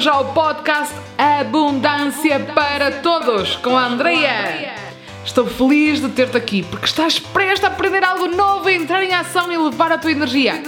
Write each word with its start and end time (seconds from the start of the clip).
bem-vindos 0.00 0.06
ao 0.06 0.32
podcast 0.32 0.94
Abundância 1.18 2.40
para 2.54 2.90
Todos 3.02 3.56
com 3.56 3.76
a 3.76 3.84
Andrea. 3.86 4.74
Estou 5.22 5.46
feliz 5.46 6.00
de 6.00 6.08
ter-te 6.08 6.38
aqui 6.38 6.62
porque 6.62 6.86
estás 6.86 7.18
prestes 7.18 7.64
a 7.64 7.66
aprender 7.66 8.02
algo 8.02 8.26
novo, 8.28 8.66
a 8.68 8.72
entrar 8.72 9.02
em 9.02 9.12
ação 9.12 9.52
e 9.52 9.58
levar 9.58 9.92
a 9.92 9.98
tua 9.98 10.10
energia. 10.10 10.62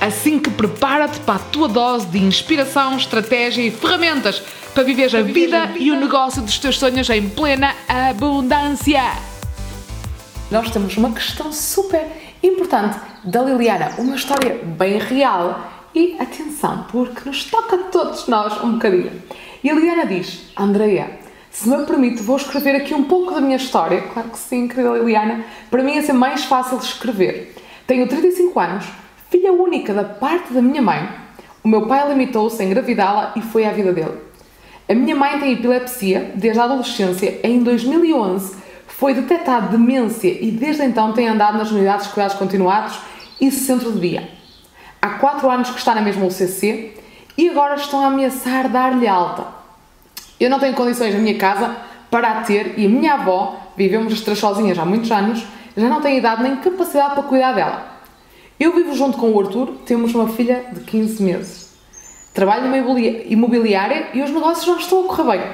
Assim 0.00 0.38
que 0.38 0.48
prepara-te 0.50 1.20
para 1.20 1.34
a 1.34 1.38
tua 1.38 1.68
dose 1.68 2.06
de 2.06 2.18
inspiração, 2.18 2.96
estratégia 2.96 3.62
e 3.62 3.70
ferramentas 3.70 4.42
para 4.72 4.84
viveres 4.84 5.14
a 5.14 5.20
vida 5.20 5.70
e 5.76 5.90
o 5.90 6.00
negócio 6.00 6.40
dos 6.40 6.58
teus 6.58 6.78
sonhos 6.78 7.10
em 7.10 7.28
plena 7.28 7.74
abundância. 7.86 9.02
Nós 10.50 10.70
temos 10.70 10.96
uma 10.96 11.12
questão 11.12 11.52
super 11.52 12.06
importante 12.42 12.98
da 13.22 13.42
Liliana, 13.42 13.92
uma 13.98 14.16
história 14.16 14.58
bem 14.64 14.98
real 14.98 15.77
e 15.94 16.16
atenção, 16.18 16.86
porque 16.90 17.28
nos 17.28 17.44
toca 17.44 17.76
a 17.76 17.78
todos 17.84 18.26
nós 18.28 18.62
um 18.62 18.72
bocadinho. 18.72 19.12
E 19.62 19.70
a 19.70 19.74
Liliana 19.74 20.06
diz: 20.06 20.50
Andreia, 20.56 21.18
se 21.50 21.68
me 21.68 21.84
permite, 21.84 22.22
vou 22.22 22.36
escrever 22.36 22.76
aqui 22.76 22.94
um 22.94 23.04
pouco 23.04 23.34
da 23.34 23.40
minha 23.40 23.56
história. 23.56 24.02
Claro 24.02 24.30
que 24.30 24.38
sim, 24.38 24.68
querida 24.68 24.90
Liliana. 24.90 25.44
Para 25.70 25.82
mim 25.82 25.94
ia 25.94 26.02
ser 26.02 26.12
mais 26.12 26.44
fácil 26.44 26.78
de 26.78 26.84
escrever. 26.84 27.54
Tenho 27.86 28.06
35 28.06 28.60
anos, 28.60 28.86
filha 29.30 29.52
única 29.52 29.94
da 29.94 30.04
parte 30.04 30.52
da 30.52 30.62
minha 30.62 30.82
mãe. 30.82 31.08
O 31.64 31.68
meu 31.68 31.86
pai 31.86 32.08
limitou-se 32.08 32.62
a 32.62 32.64
engravidá-la 32.64 33.32
e 33.34 33.42
foi 33.42 33.64
à 33.64 33.72
vida 33.72 33.92
dele. 33.92 34.18
A 34.88 34.94
minha 34.94 35.16
mãe 35.16 35.38
tem 35.38 35.52
epilepsia 35.52 36.32
desde 36.34 36.60
a 36.60 36.64
adolescência. 36.64 37.40
Em 37.42 37.62
2011 37.62 38.56
foi 38.86 39.14
detectada 39.14 39.68
demência 39.68 40.28
e 40.28 40.50
desde 40.50 40.82
então 40.82 41.12
tem 41.12 41.28
andado 41.28 41.58
nas 41.58 41.70
unidades 41.70 42.06
de 42.06 42.12
cuidados 42.12 42.36
continuados 42.36 42.98
e 43.40 43.50
centro 43.50 43.92
de 43.92 44.00
dia. 44.00 44.28
Há 45.00 45.10
4 45.10 45.50
anos 45.50 45.70
que 45.70 45.78
está 45.78 45.94
na 45.94 46.00
mesma 46.00 46.26
UCC 46.26 46.94
e 47.36 47.48
agora 47.48 47.76
estão 47.76 48.00
a 48.00 48.06
ameaçar 48.06 48.68
dar-lhe 48.68 49.06
alta. 49.06 49.46
Eu 50.40 50.50
não 50.50 50.58
tenho 50.58 50.74
condições 50.74 51.14
na 51.14 51.20
minha 51.20 51.36
casa 51.38 51.76
para 52.10 52.30
a 52.30 52.40
ter 52.42 52.78
e 52.78 52.86
a 52.86 52.88
minha 52.88 53.14
avó, 53.14 53.56
vivemos 53.76 54.12
as 54.12 54.20
três 54.20 54.38
sozinhas 54.38 54.78
há 54.78 54.84
muitos 54.84 55.10
anos, 55.10 55.44
já 55.76 55.88
não 55.88 56.00
tem 56.00 56.18
idade 56.18 56.42
nem 56.42 56.56
capacidade 56.56 57.14
para 57.14 57.22
cuidar 57.22 57.52
dela. 57.52 57.98
Eu 58.58 58.74
vivo 58.74 58.92
junto 58.94 59.18
com 59.18 59.30
o 59.30 59.40
Arthur, 59.40 59.68
temos 59.86 60.12
uma 60.14 60.28
filha 60.28 60.64
de 60.72 60.80
15 60.80 61.22
meses. 61.22 61.68
Trabalho 62.34 62.64
numa 62.64 62.78
imobiliária 62.78 64.08
e 64.14 64.22
os 64.22 64.30
negócios 64.30 64.66
não 64.66 64.78
estão 64.78 65.04
a 65.04 65.08
correr 65.08 65.38
bem. 65.38 65.50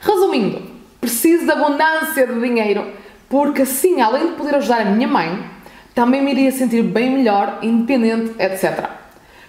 Resumindo, 0.00 0.62
preciso 1.00 1.44
de 1.44 1.50
abundância 1.50 2.26
de 2.26 2.40
dinheiro, 2.40 2.86
porque 3.28 3.62
assim, 3.62 4.00
além 4.00 4.28
de 4.28 4.32
poder 4.34 4.54
ajudar 4.54 4.80
a 4.80 4.84
minha 4.86 5.06
mãe, 5.06 5.42
também 5.94 6.22
me 6.22 6.30
iria 6.30 6.52
sentir 6.52 6.82
bem 6.82 7.10
melhor, 7.10 7.58
independente, 7.62 8.34
etc. 8.38 8.88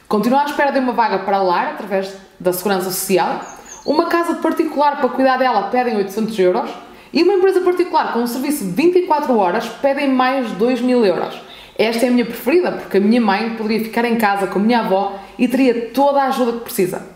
Continuo 0.08 0.40
à 0.40 0.46
espera 0.46 0.72
de 0.72 0.80
uma 0.80 0.94
vaga 0.94 1.20
para 1.20 1.42
lar 1.42 1.68
através 1.68 2.14
da 2.40 2.52
Segurança 2.52 2.90
Social. 2.90 3.42
Uma 3.86 4.08
casa 4.08 4.36
particular 4.36 5.00
para 5.00 5.10
cuidar 5.10 5.38
dela 5.38 5.70
pedem 5.70 5.96
800 5.98 6.38
euros 6.40 6.70
e 7.14 7.24
uma 7.24 7.34
empresa 7.34 7.62
particular 7.62 8.14
com 8.14 8.20
um 8.20 8.28
serviço 8.28 8.66
de 8.66 8.72
24 8.72 9.38
horas 9.38 9.68
pedem 9.82 10.10
mais 10.10 10.52
2 10.52 10.82
mil 10.82 11.06
euros. 11.06 11.42
Esta 11.78 12.06
é 12.06 12.10
a 12.10 12.12
minha 12.12 12.26
preferida 12.26 12.72
porque 12.74 12.98
a 12.98 13.00
minha 13.00 13.22
mãe 13.22 13.56
poderia 13.56 13.84
ficar 13.84 14.06
em 14.06 14.18
casa 14.18 14.48
com 14.48 14.60
a 14.60 14.62
minha 14.62 14.80
avó 14.80 15.20
e 15.38 15.48
teria 15.48 15.90
toda 15.92 16.22
a 16.22 16.28
ajuda 16.28 16.54
que 16.54 16.66
precisa. 16.66 17.08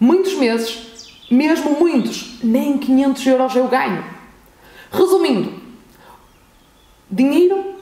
Muitos 0.00 0.34
meses, 0.34 1.18
mesmo 1.30 1.78
muitos, 1.78 2.38
nem 2.42 2.78
500 2.78 3.26
euros 3.26 3.54
eu 3.54 3.68
ganho. 3.68 4.04
Resumindo, 4.90 5.52
dinheiro 7.10 7.81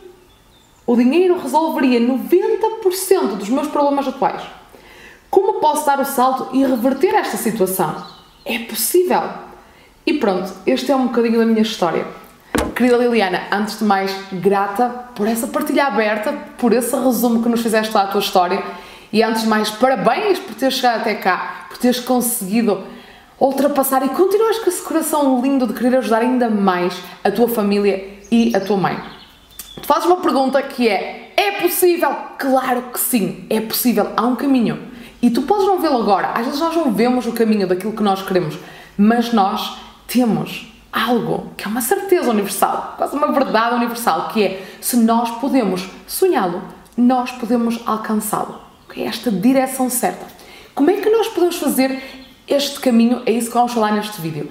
o 0.90 0.96
dinheiro 0.96 1.38
resolveria 1.38 2.00
90% 2.00 3.36
dos 3.36 3.48
meus 3.48 3.68
problemas 3.68 4.08
atuais. 4.08 4.42
Como 5.30 5.60
posso 5.60 5.86
dar 5.86 6.00
o 6.00 6.04
salto 6.04 6.48
e 6.52 6.64
reverter 6.64 7.14
esta 7.14 7.36
situação? 7.36 7.94
É 8.44 8.58
possível! 8.58 9.22
E 10.04 10.14
pronto, 10.14 10.52
este 10.66 10.90
é 10.90 10.96
um 10.96 11.06
bocadinho 11.06 11.38
da 11.38 11.46
minha 11.46 11.62
história. 11.62 12.04
Querida 12.74 12.96
Liliana, 12.96 13.42
antes 13.52 13.78
de 13.78 13.84
mais, 13.84 14.12
grata 14.32 14.88
por 15.14 15.28
essa 15.28 15.46
partilha 15.46 15.84
aberta, 15.86 16.32
por 16.58 16.72
esse 16.72 16.96
resumo 16.96 17.40
que 17.40 17.48
nos 17.48 17.62
fizeste 17.62 17.94
lá 17.94 18.02
a 18.02 18.08
tua 18.08 18.20
história. 18.20 18.60
E 19.12 19.22
antes 19.22 19.42
de 19.42 19.48
mais, 19.48 19.70
parabéns 19.70 20.40
por 20.40 20.56
teres 20.56 20.74
chegado 20.74 21.02
até 21.02 21.14
cá, 21.14 21.66
por 21.68 21.78
teres 21.78 22.00
conseguido 22.00 22.82
ultrapassar 23.38 24.04
e 24.04 24.08
continuas 24.08 24.58
com 24.58 24.68
esse 24.68 24.82
coração 24.82 25.40
lindo 25.40 25.68
de 25.68 25.72
querer 25.72 25.98
ajudar 25.98 26.22
ainda 26.22 26.50
mais 26.50 27.00
a 27.22 27.30
tua 27.30 27.46
família 27.46 28.18
e 28.28 28.52
a 28.56 28.58
tua 28.58 28.76
mãe. 28.76 29.19
Tu 29.76 29.86
fazes 29.86 30.06
uma 30.06 30.16
pergunta 30.16 30.62
que 30.62 30.88
é: 30.88 31.32
é 31.36 31.52
possível? 31.62 32.14
Claro 32.38 32.82
que 32.92 32.98
sim, 32.98 33.46
é 33.50 33.60
possível, 33.60 34.12
há 34.16 34.26
um 34.26 34.36
caminho. 34.36 34.90
E 35.22 35.30
tu 35.30 35.42
podes 35.42 35.66
não 35.66 35.80
vê-lo 35.80 36.00
agora, 36.00 36.28
às 36.34 36.46
vezes 36.46 36.60
nós 36.60 36.74
não 36.74 36.92
vemos 36.92 37.26
o 37.26 37.32
caminho 37.32 37.66
daquilo 37.66 37.92
que 37.92 38.02
nós 38.02 38.22
queremos, 38.22 38.58
mas 38.96 39.32
nós 39.32 39.76
temos 40.06 40.72
algo 40.90 41.52
que 41.56 41.64
é 41.64 41.68
uma 41.68 41.82
certeza 41.82 42.30
universal, 42.30 42.94
quase 42.96 43.14
uma 43.14 43.30
verdade 43.30 43.76
universal, 43.76 44.28
que 44.28 44.42
é 44.42 44.66
se 44.80 44.96
nós 44.96 45.30
podemos 45.32 45.88
sonhá-lo, 46.06 46.62
nós 46.96 47.30
podemos 47.32 47.80
alcançá-lo. 47.86 48.60
É 48.96 49.02
esta 49.02 49.30
direção 49.30 49.88
certa. 49.88 50.26
Como 50.74 50.90
é 50.90 50.94
que 50.94 51.10
nós 51.10 51.28
podemos 51.28 51.56
fazer 51.56 52.02
este 52.48 52.80
caminho? 52.80 53.22
É 53.24 53.32
isso 53.32 53.48
que 53.48 53.54
vamos 53.54 53.72
falar 53.72 53.92
neste 53.92 54.20
vídeo. 54.20 54.50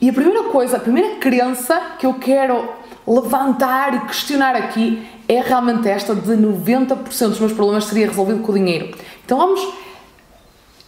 E 0.00 0.10
a 0.10 0.12
primeira 0.12 0.44
coisa, 0.44 0.76
a 0.76 0.80
primeira 0.80 1.16
crença 1.16 1.80
que 1.98 2.06
eu 2.06 2.14
quero 2.14 2.68
levantar 3.06 3.94
e 3.94 4.00
questionar 4.06 4.56
aqui 4.56 5.06
é 5.28 5.40
realmente 5.40 5.88
esta 5.88 6.14
de 6.14 6.32
90% 6.32 7.28
dos 7.28 7.40
meus 7.40 7.52
problemas 7.52 7.84
seria 7.84 8.08
resolvido 8.08 8.40
com 8.42 8.52
o 8.52 8.54
dinheiro. 8.54 8.96
Então 9.24 9.38
vamos 9.38 9.74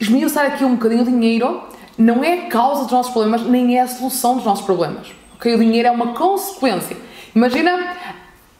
esmiuçar 0.01 0.47
aqui 0.47 0.65
um 0.65 0.75
bocadinho 0.75 1.03
o 1.03 1.07
dinheiro 1.07 1.63
não 1.97 2.23
é 2.23 2.47
a 2.47 2.47
causa 2.47 2.83
dos 2.85 2.93
nossos 2.93 3.13
problemas, 3.13 3.43
nem 3.43 3.77
é 3.77 3.83
a 3.83 3.89
solução 3.89 4.37
dos 4.37 4.45
nossos 4.45 4.65
problemas. 4.65 5.09
Okay? 5.35 5.55
O 5.55 5.59
dinheiro 5.59 5.89
é 5.89 5.91
uma 5.91 6.15
consequência. 6.15 6.97
Imagina 7.35 7.97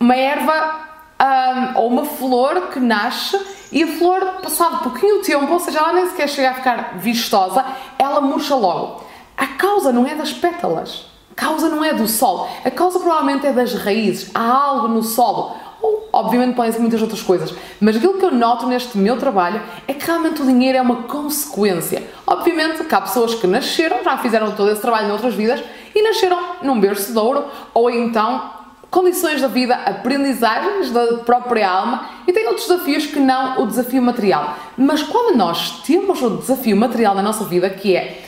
uma 0.01 0.17
erva 0.17 0.89
um, 1.21 1.79
ou 1.79 1.89
uma 1.89 2.05
flor 2.05 2.69
que 2.69 2.81
nasce 2.81 3.39
e 3.71 3.83
a 3.83 3.87
flor, 3.87 4.21
passado 4.43 4.83
pouquinho 4.83 5.23
tempo, 5.23 5.53
ou 5.53 5.61
seja, 5.61 5.79
ela 5.79 5.93
nem 5.93 6.07
sequer 6.07 6.29
chega 6.29 6.51
a 6.51 6.55
ficar 6.55 6.99
vistosa, 6.99 7.65
ela 7.99 8.21
murcha 8.21 8.55
logo. 8.55 9.05
A 9.37 9.47
causa 9.47 9.93
não 9.93 10.07
é 10.07 10.15
das 10.15 10.33
pétalas, 10.33 11.07
causa 11.39 11.69
não 11.69 11.85
é 11.85 11.95
do 11.95 12.09
sol, 12.09 12.51
a 12.65 12.71
causa 12.71 12.99
provavelmente 12.99 13.47
é 13.47 13.53
das 13.53 13.73
raízes. 13.73 14.29
Há 14.35 14.43
algo 14.43 14.89
no 14.89 15.05
solo. 15.05 15.55
Ou, 15.81 16.09
obviamente, 16.13 16.57
podem 16.57 16.73
ser 16.73 16.81
muitas 16.81 17.01
outras 17.01 17.23
coisas, 17.23 17.55
mas 17.81 17.95
aquilo 17.95 18.19
que 18.19 18.25
eu 18.25 18.33
noto 18.33 18.67
neste 18.67 18.99
meu 18.99 19.17
trabalho 19.17 19.63
é 19.87 19.95
que 19.95 20.05
realmente 20.05 20.43
o 20.43 20.45
dinheiro 20.45 20.77
é 20.77 20.83
uma 20.83 21.05
consequência. 21.05 22.03
Obviamente 22.27 22.83
que 22.83 22.93
há 22.93 23.01
pessoas 23.01 23.37
que 23.37 23.47
nasceram, 23.47 24.03
já 24.03 24.19
fizeram 24.19 24.51
todo 24.57 24.73
esse 24.73 24.81
trabalho 24.81 25.07
noutras 25.07 25.35
vidas 25.35 25.63
e 25.95 26.03
nasceram 26.03 26.37
num 26.63 26.81
berço 26.81 27.13
de 27.13 27.19
ouro, 27.19 27.45
ou 27.73 27.89
então 27.89 28.51
condições 28.91 29.41
da 29.41 29.47
vida, 29.47 29.77
aprendizagens 29.77 30.91
da 30.91 31.19
própria 31.19 31.71
alma 31.71 32.09
e 32.27 32.33
tem 32.33 32.49
outros 32.49 32.67
desafios 32.67 33.07
que 33.07 33.21
não 33.21 33.63
o 33.63 33.67
desafio 33.67 34.03
material. 34.03 34.57
Mas 34.77 35.05
quando 35.05 35.37
nós 35.37 35.83
temos 35.83 36.21
o 36.21 36.31
desafio 36.39 36.77
material 36.77 37.15
na 37.15 37.23
nossa 37.23 37.45
vida, 37.45 37.71
que 37.71 37.95
é 37.95 38.21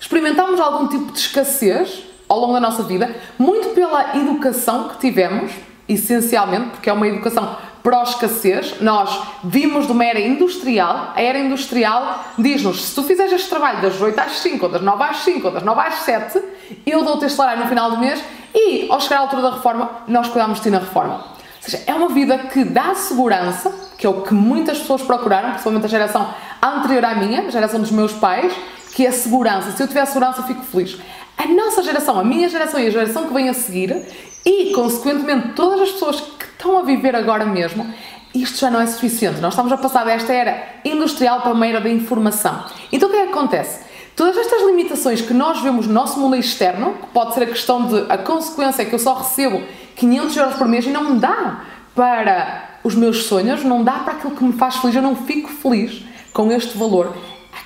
experimentarmos 0.00 0.58
algum 0.58 0.88
tipo 0.88 1.12
de 1.12 1.18
escassez, 1.18 2.13
ao 2.28 2.38
longo 2.38 2.52
da 2.52 2.60
nossa 2.60 2.82
vida, 2.82 3.14
muito 3.38 3.70
pela 3.70 4.16
educação 4.16 4.88
que 4.88 4.98
tivemos, 4.98 5.52
essencialmente, 5.88 6.70
porque 6.70 6.88
é 6.88 6.92
uma 6.92 7.06
educação 7.06 7.56
pró-escassez. 7.82 8.80
Nós 8.80 9.20
vimos 9.44 9.86
de 9.86 9.92
uma 9.92 10.04
era 10.04 10.18
industrial, 10.18 11.12
a 11.14 11.22
era 11.22 11.38
industrial 11.38 12.24
diz-nos: 12.38 12.82
se 12.82 12.94
tu 12.94 13.02
fizeres 13.02 13.32
este 13.32 13.50
trabalho 13.50 13.82
das 13.82 14.00
8 14.00 14.18
às 14.18 14.38
5, 14.38 14.64
ou 14.64 14.72
das 14.72 14.82
9 14.82 15.02
às 15.04 15.16
5, 15.18 15.46
ou 15.46 15.52
das 15.52 15.62
9 15.62 15.80
às 15.80 15.94
7, 15.96 16.42
eu 16.86 17.04
dou-te 17.04 17.26
este 17.26 17.36
salário 17.36 17.62
no 17.62 17.68
final 17.68 17.90
do 17.90 17.98
mês 17.98 18.22
e, 18.54 18.86
ao 18.90 19.00
chegar 19.00 19.18
à 19.18 19.20
altura 19.20 19.42
da 19.42 19.50
reforma, 19.50 19.90
nós 20.08 20.28
cuidamos 20.28 20.58
de 20.58 20.64
ti 20.64 20.70
na 20.70 20.78
reforma. 20.78 21.14
Ou 21.16 21.70
seja, 21.70 21.82
é 21.86 21.94
uma 21.94 22.08
vida 22.08 22.38
que 22.38 22.64
dá 22.64 22.94
segurança, 22.94 23.72
que 23.98 24.06
é 24.06 24.08
o 24.08 24.22
que 24.22 24.34
muitas 24.34 24.78
pessoas 24.78 25.02
procuraram, 25.02 25.50
principalmente 25.50 25.84
a 25.86 25.88
geração 25.88 26.34
anterior 26.62 27.04
à 27.04 27.14
minha, 27.14 27.42
a 27.42 27.50
geração 27.50 27.80
dos 27.80 27.90
meus 27.90 28.12
pais, 28.12 28.52
que 28.94 29.04
é 29.04 29.10
segurança. 29.10 29.72
Se 29.72 29.82
eu 29.82 29.88
tiver 29.88 30.06
segurança, 30.06 30.40
eu 30.40 30.44
fico 30.44 30.62
feliz 30.62 30.96
a 31.36 31.46
nossa 31.48 31.82
geração, 31.82 32.18
a 32.18 32.24
minha 32.24 32.48
geração 32.48 32.80
e 32.80 32.86
a 32.86 32.90
geração 32.90 33.26
que 33.26 33.34
vem 33.34 33.48
a 33.48 33.54
seguir, 33.54 34.06
e 34.46 34.72
consequentemente 34.72 35.48
todas 35.48 35.80
as 35.80 35.90
pessoas 35.90 36.20
que 36.20 36.44
estão 36.44 36.78
a 36.78 36.82
viver 36.82 37.16
agora 37.16 37.44
mesmo, 37.44 37.92
isto 38.34 38.58
já 38.58 38.70
não 38.70 38.80
é 38.80 38.86
suficiente. 38.86 39.40
Nós 39.40 39.52
estamos 39.52 39.72
a 39.72 39.76
passar 39.76 40.04
desta 40.04 40.32
era 40.32 40.80
industrial 40.84 41.40
para 41.40 41.52
uma 41.52 41.66
era 41.66 41.80
da 41.80 41.88
informação. 41.90 42.64
Então 42.92 43.08
o 43.08 43.12
que 43.12 43.18
é 43.18 43.26
que 43.26 43.32
acontece? 43.32 43.80
Todas 44.14 44.36
estas 44.36 44.62
limitações 44.62 45.20
que 45.20 45.34
nós 45.34 45.60
vemos 45.60 45.88
no 45.88 45.92
nosso 45.92 46.20
mundo 46.20 46.36
externo, 46.36 46.94
que 46.94 47.06
pode 47.08 47.34
ser 47.34 47.42
a 47.42 47.46
questão 47.46 47.86
de 47.86 48.06
a 48.08 48.16
consequência 48.16 48.82
é 48.82 48.84
que 48.84 48.94
eu 48.94 48.98
só 48.98 49.14
recebo 49.14 49.60
500 49.96 50.36
euros 50.36 50.54
por 50.54 50.68
mês 50.68 50.86
e 50.86 50.90
não 50.90 51.14
me 51.14 51.18
dá 51.18 51.64
para 51.94 52.78
os 52.84 52.94
meus 52.94 53.24
sonhos, 53.24 53.64
não 53.64 53.82
dá 53.82 53.94
para 54.00 54.14
aquilo 54.14 54.36
que 54.36 54.44
me 54.44 54.52
faz 54.52 54.76
feliz, 54.76 54.94
eu 54.94 55.02
não 55.02 55.16
fico 55.16 55.48
feliz 55.50 56.04
com 56.32 56.50
este 56.52 56.76
valor. 56.76 57.16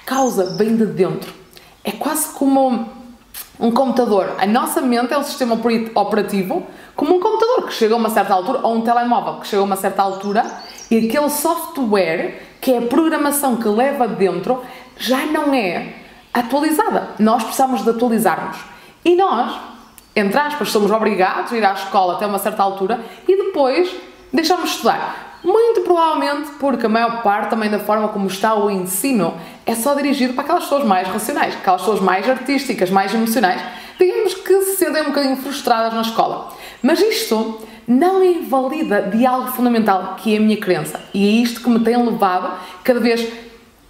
Causa 0.09 0.57
vem 0.57 0.75
de 0.75 0.87
dentro. 0.87 1.31
É 1.85 1.93
quase 1.93 2.33
como 2.33 2.89
um 3.61 3.71
computador, 3.71 4.37
a 4.39 4.47
nossa 4.47 4.81
mente 4.81 5.13
é 5.13 5.19
um 5.19 5.23
sistema 5.23 5.55
operativo 5.95 6.67
como 6.97 7.17
um 7.17 7.21
computador 7.21 7.67
que 7.67 7.75
chega 7.75 7.93
a 7.93 7.99
uma 7.99 8.09
certa 8.09 8.33
altura, 8.33 8.61
ou 8.63 8.77
um 8.77 8.81
telemóvel 8.81 9.35
que 9.35 9.49
chega 9.49 9.61
a 9.61 9.67
uma 9.67 9.77
certa 9.77 10.01
altura, 10.01 10.47
e 10.91 10.97
aquele 10.97 11.29
software, 11.29 12.41
que 12.59 12.73
é 12.73 12.79
a 12.79 12.83
programação 12.87 13.57
que 13.57 13.69
leva 13.69 14.09
dentro, 14.09 14.63
já 14.97 15.27
não 15.27 15.53
é 15.53 15.97
atualizada. 16.33 17.11
Nós 17.19 17.43
precisamos 17.43 17.85
de 17.85 17.91
atualizar-nos. 17.91 18.57
E 19.05 19.15
nós, 19.15 19.61
entre 20.17 20.39
aspas, 20.39 20.71
somos 20.71 20.91
obrigados 20.91 21.53
a 21.53 21.57
ir 21.59 21.67
à 21.67 21.75
escola 21.75 22.15
até 22.15 22.25
uma 22.25 22.39
certa 22.39 22.63
altura 22.63 22.99
e 23.29 23.37
depois 23.37 23.95
deixamos 24.33 24.71
de 24.71 24.77
estudar. 24.77 25.29
Muito 25.45 25.83
provavelmente 25.83 26.51
porque 26.59 26.87
a 26.87 26.89
maior 26.89 27.23
parte 27.23 27.51
também 27.51 27.71
da 27.71 27.79
forma 27.79 28.09
como 28.09 28.27
está 28.27 28.55
o 28.55 28.69
ensino 28.71 29.35
é 29.69 29.75
só 29.75 29.95
dirigido 29.95 30.33
para 30.33 30.45
aquelas 30.45 30.65
pessoas 30.65 30.85
mais 30.85 31.07
racionais, 31.07 31.55
aquelas 31.55 31.83
pessoas 31.83 32.01
mais 32.01 32.27
artísticas, 32.27 32.89
mais 32.89 33.13
emocionais, 33.13 33.61
digamos 33.99 34.33
que 34.33 34.63
se 34.63 34.77
sentem 34.77 35.03
um 35.03 35.07
bocadinho 35.09 35.37
frustradas 35.37 35.93
na 35.93 36.01
escola. 36.01 36.57
Mas 36.83 36.99
isto 37.01 37.61
não 37.87 38.25
invalida 38.25 39.03
de 39.03 39.27
algo 39.27 39.53
fundamental 39.53 40.17
que 40.17 40.35
é 40.35 40.39
a 40.39 40.41
minha 40.41 40.57
crença 40.57 40.99
e 41.13 41.27
é 41.27 41.31
isto 41.43 41.61
que 41.61 41.69
me 41.69 41.81
tem 41.81 42.03
levado 42.03 42.59
cada 42.83 42.99
vez 42.99 43.29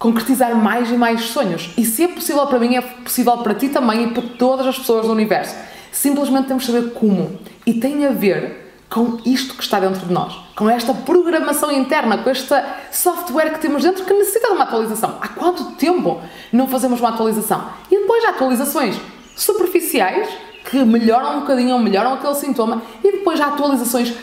concretizar 0.01 0.57
mais 0.57 0.91
e 0.91 0.95
mais 0.95 1.21
sonhos. 1.27 1.71
E 1.79 1.85
se 1.85 2.03
é 2.03 2.09
possível 2.09 2.45
para 2.49 2.59
mim, 2.59 2.75
é 2.75 2.81
possível 2.81 3.39
para 3.39 3.55
ti 3.55 3.69
também 3.69 4.05
e 4.05 4.11
para 4.11 4.23
todas 4.37 4.67
as 4.67 4.79
pessoas 4.79 5.07
do 5.07 5.13
universo. 5.13 5.55
Simplesmente 5.93 6.49
temos 6.49 6.67
de 6.67 6.73
saber 6.73 6.91
como. 6.91 7.39
E 7.65 7.75
tem 7.75 8.05
a 8.05 8.11
ver 8.11 8.68
com 8.89 9.19
isto 9.25 9.55
que 9.55 9.63
está 9.63 9.79
dentro 9.79 10.07
de 10.07 10.13
nós, 10.13 10.35
com 10.57 10.69
esta 10.69 10.95
programação 10.95 11.71
interna, 11.71 12.19
com 12.19 12.31
este 12.31 12.55
software 12.91 13.53
que 13.53 13.61
temos 13.61 13.83
dentro 13.83 14.05
que 14.05 14.13
necessita 14.15 14.49
de 14.49 14.55
uma 14.55 14.65
atualização. 14.65 15.19
Há 15.21 15.29
quanto 15.29 15.73
tempo 15.73 16.21
não 16.53 16.67
fazemos 16.67 17.01
uma 17.01 17.11
atualização? 17.11 17.69
E 17.91 17.99
depois 18.01 18.25
há 18.25 18.31
atualizações 18.31 18.97
superficiais 19.37 20.29
que 20.71 20.85
melhoram 20.85 21.39
um 21.39 21.41
bocadinho 21.41 21.75
ou 21.75 21.79
melhoram 21.79 22.15
aquele 22.15 22.35
sintoma 22.35 22.83
e 23.05 23.13
depois 23.13 23.41
há 23.41 23.47
atualizações 23.47 24.15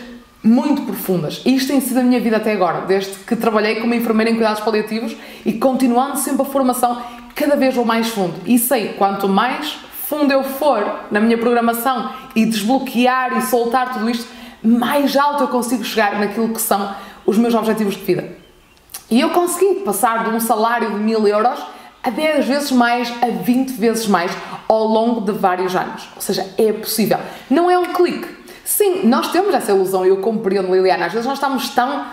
muito 0.44 0.84
profundas. 0.84 1.42
E 1.46 1.56
isto 1.56 1.68
tem 1.68 1.82
sido 1.82 2.00
a 2.00 2.04
minha 2.04 2.20
vida 2.20 2.38
até 2.38 2.52
agora, 2.52 2.82
desde 2.82 3.16
que 3.20 3.36
trabalhei 3.36 3.82
como 3.82 3.94
enfermeira 3.94 4.30
em 4.30 4.36
cuidados 4.36 4.62
paliativos 4.62 5.16
e 5.46 5.54
continuando 5.54 6.18
sempre 6.18 6.44
a 6.44 6.46
formação 6.46 7.02
cada 7.34 7.56
vez 7.56 7.74
vou 7.74 7.84
mais 7.84 8.10
fundo. 8.10 8.36
E 8.46 8.58
sei 8.60 8.94
quanto 8.94 9.28
mais 9.28 9.78
fundo 10.08 10.32
eu 10.32 10.44
for 10.44 11.06
na 11.10 11.20
minha 11.20 11.38
programação 11.38 12.12
e 12.36 12.46
desbloquear 12.46 13.38
e 13.38 13.42
soltar 13.42 13.94
tudo 13.94 14.08
isto, 14.08 14.28
mais 14.66 15.16
alto 15.16 15.44
eu 15.44 15.48
consigo 15.48 15.84
chegar 15.84 16.20
naquilo 16.20 16.50
que 16.50 16.62
são 16.62 16.94
os 17.26 17.38
meus 17.38 17.54
objetivos 17.54 17.96
de 17.96 18.04
vida. 18.04 18.38
E 19.10 19.20
eu 19.20 19.30
consegui 19.30 19.82
passar 19.82 20.24
de 20.24 20.30
um 20.32 20.40
salário 20.40 20.92
de 20.92 20.98
mil 20.98 21.28
euros 21.28 21.60
a 22.04 22.10
10 22.10 22.46
vezes 22.46 22.72
mais, 22.72 23.12
a 23.22 23.28
20 23.28 23.72
vezes 23.72 24.08
mais 24.08 24.32
ao 24.68 24.86
longo 24.86 25.22
de 25.22 25.32
vários 25.32 25.76
anos. 25.76 26.08
Ou 26.16 26.22
seja, 26.22 26.48
é 26.58 26.72
possível. 26.72 27.18
Não 27.50 27.70
é 27.70 27.78
um 27.78 27.94
clique. 27.94 28.28
Sim, 28.64 29.06
nós 29.06 29.32
temos 29.32 29.54
essa 29.54 29.72
ilusão, 29.72 30.06
eu 30.06 30.18
compreendo, 30.18 30.74
Liliana. 30.74 31.06
Às 31.06 31.14
vezes 31.14 31.28
nós 31.28 31.38
estamos 31.38 31.70
tão 31.70 32.06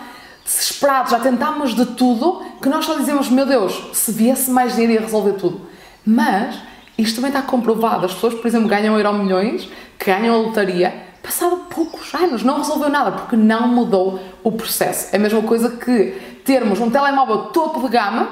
desesperados, 0.45 1.11
já 1.11 1.19
tentámos 1.19 1.75
de 1.75 1.87
tudo, 1.87 2.43
que 2.61 2.69
nós 2.69 2.85
só 2.85 2.95
dizemos: 2.95 3.31
Meu 3.31 3.47
Deus, 3.47 3.91
se 3.95 4.13
viesse 4.13 4.51
mais 4.51 4.73
dinheiro 4.73 4.95
ia 4.95 5.01
resolver 5.01 5.33
tudo. 5.33 5.61
Mas 6.05 6.57
isto 6.97 7.17
também 7.17 7.31
está 7.31 7.43
comprovado. 7.43 8.07
As 8.07 8.15
pessoas, 8.15 8.35
por 8.35 8.47
exemplo, 8.47 8.69
ganham 8.69 8.99
euro 8.99 9.15
milhões, 9.15 9.69
que 9.99 10.07
ganham 10.07 10.35
a 10.35 10.39
lotaria, 10.39 11.12
passado 11.23 11.67
poucos 11.75 12.13
anos, 12.15 12.43
não 12.43 12.59
resolveu 12.59 12.89
nada 12.89 13.13
porque 13.13 13.37
não 13.37 13.69
mudou 13.69 14.21
o 14.43 14.53
processo. 14.53 15.09
É 15.13 15.17
a 15.17 15.21
mesma 15.21 15.43
coisa 15.43 15.71
que 15.71 16.41
termos 16.45 16.81
um 16.81 16.91
telemóvel 16.91 17.51
topo 17.51 17.81
de 17.81 17.89
gama, 17.89 18.29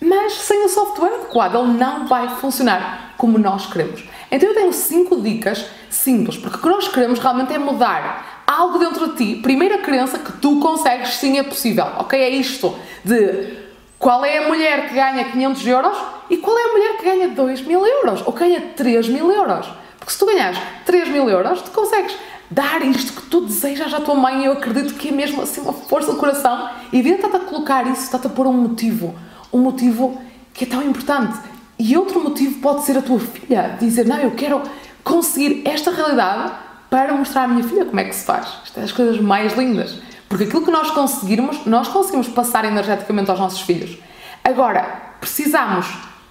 mas 0.00 0.32
sem 0.34 0.64
o 0.64 0.68
software 0.68 1.14
adequado, 1.14 1.54
ele 1.54 1.78
não 1.78 2.06
vai 2.06 2.28
funcionar 2.36 3.14
como 3.16 3.38
nós 3.38 3.66
queremos. 3.66 4.04
Então 4.30 4.48
eu 4.48 4.54
tenho 4.54 4.72
cinco 4.72 5.20
dicas 5.20 5.64
simples, 5.88 6.36
porque 6.36 6.58
o 6.58 6.60
que 6.60 6.68
nós 6.68 6.88
queremos 6.88 7.18
realmente 7.18 7.54
é 7.54 7.58
mudar 7.58 8.44
algo 8.46 8.78
dentro 8.78 9.08
de 9.08 9.16
ti. 9.16 9.40
Primeira 9.40 9.78
crença 9.78 10.18
que 10.18 10.32
tu 10.32 10.58
consegues, 10.60 11.14
sim, 11.14 11.38
é 11.38 11.42
possível, 11.42 11.86
ok? 11.98 12.20
É 12.20 12.28
isto 12.28 12.76
de 13.04 13.56
qual 13.98 14.24
é 14.24 14.38
a 14.38 14.48
mulher 14.48 14.88
que 14.88 14.94
ganha 14.94 15.24
500 15.24 15.66
euros 15.66 15.96
e 16.28 16.36
qual 16.36 16.58
é 16.58 16.64
a 16.64 16.72
mulher 16.72 16.96
que 16.98 17.04
ganha 17.04 17.28
2 17.28 17.62
mil 17.62 17.86
euros 17.86 18.22
ou 18.26 18.32
ganha 18.32 18.60
3 18.76 19.08
mil 19.08 19.30
euros. 19.30 19.66
Porque 20.06 20.12
se 20.12 20.18
tu 20.20 20.26
ganhas 20.26 20.56
3 20.84 21.08
mil 21.08 21.28
euros, 21.28 21.60
tu 21.62 21.72
consegues 21.72 22.16
dar 22.48 22.80
isto 22.82 23.12
que 23.12 23.28
tu 23.28 23.40
desejas 23.40 23.92
à 23.92 24.00
tua 24.00 24.14
mãe. 24.14 24.44
Eu 24.44 24.52
acredito 24.52 24.94
que 24.94 25.08
é 25.08 25.10
mesmo 25.10 25.42
assim 25.42 25.60
uma 25.62 25.72
força 25.72 26.12
do 26.12 26.16
coração. 26.16 26.70
E 26.92 27.02
vida 27.02 27.16
está-te 27.16 27.34
a 27.34 27.40
colocar 27.40 27.84
isso, 27.88 28.02
está-te 28.02 28.28
a 28.28 28.30
pôr 28.30 28.46
um 28.46 28.52
motivo. 28.52 29.16
Um 29.52 29.58
motivo 29.58 30.16
que 30.54 30.62
é 30.62 30.68
tão 30.68 30.80
importante. 30.80 31.36
E 31.76 31.96
outro 31.96 32.22
motivo 32.22 32.60
pode 32.60 32.84
ser 32.84 32.96
a 32.96 33.02
tua 33.02 33.18
filha. 33.18 33.76
Dizer, 33.80 34.06
não, 34.06 34.16
eu 34.18 34.30
quero 34.30 34.62
conseguir 35.02 35.62
esta 35.64 35.90
realidade 35.90 36.52
para 36.88 37.12
mostrar 37.12 37.42
à 37.42 37.48
minha 37.48 37.64
filha 37.64 37.84
como 37.84 37.98
é 37.98 38.04
que 38.04 38.14
se 38.14 38.24
faz. 38.24 38.46
Isto 38.64 38.78
é 38.78 38.82
das 38.82 38.92
coisas 38.92 39.20
mais 39.20 39.58
lindas. 39.58 39.98
Porque 40.28 40.44
aquilo 40.44 40.64
que 40.64 40.70
nós 40.70 40.88
conseguirmos, 40.92 41.66
nós 41.66 41.88
conseguimos 41.88 42.28
passar 42.28 42.64
energeticamente 42.64 43.28
aos 43.28 43.40
nossos 43.40 43.62
filhos. 43.62 43.98
Agora, 44.44 44.84
precisamos 45.18 45.84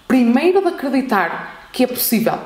primeiro 0.07 0.61
de 0.61 0.69
acreditar 0.69 1.67
que 1.73 1.83
é 1.83 1.87
possível 1.87 2.39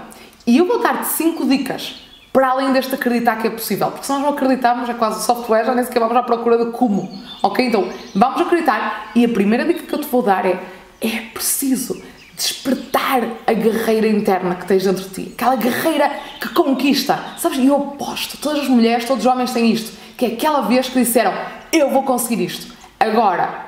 e 0.50 0.58
eu 0.58 0.66
vou 0.66 0.80
dar-te 0.80 1.08
5 1.10 1.46
dicas 1.46 2.02
para 2.34 2.50
além 2.50 2.74
deste 2.74 2.96
acreditar 2.96 3.36
que 3.36 3.46
é 3.46 3.52
possível, 3.52 3.92
porque 3.92 4.08
se 4.08 4.12
nós 4.12 4.20
não 4.20 4.30
acreditarmos, 4.30 4.90
é 4.90 4.96
quase 4.96 5.24
software, 5.24 5.64
já 5.64 5.76
nem 5.76 5.84
sequer 5.84 6.00
vamos 6.00 6.18
à 6.18 6.24
procura 6.24 6.66
de 6.66 6.72
como, 6.72 7.08
ok? 7.44 7.68
Então, 7.68 7.88
vamos 8.16 8.42
acreditar 8.42 9.12
e 9.14 9.24
a 9.24 9.30
primeira 9.30 9.64
dica 9.64 9.84
que 9.84 9.94
eu 9.94 10.00
te 10.00 10.08
vou 10.08 10.24
dar 10.24 10.48
é, 10.48 10.60
é 11.02 11.22
preciso 11.32 12.02
despertar 12.36 13.22
a 13.46 13.54
guerreira 13.54 14.08
interna 14.08 14.56
que 14.56 14.66
tens 14.66 14.86
dentro 14.86 15.04
de 15.04 15.10
ti, 15.10 15.32
aquela 15.34 15.56
guerreira 15.56 16.10
que 16.42 16.50
conquista, 16.50 17.24
sabes? 17.38 17.60
E 17.60 17.68
eu 17.68 17.76
aposto, 17.76 18.36
todas 18.38 18.64
as 18.64 18.68
mulheres, 18.68 19.06
todos 19.06 19.24
os 19.24 19.32
homens 19.32 19.52
têm 19.52 19.72
isto, 19.72 19.96
que 20.18 20.26
é 20.26 20.28
aquela 20.30 20.62
vez 20.62 20.90
que 20.90 20.98
disseram, 20.98 21.32
eu 21.72 21.92
vou 21.92 22.02
conseguir 22.02 22.44
isto, 22.44 22.74
agora 23.00 23.68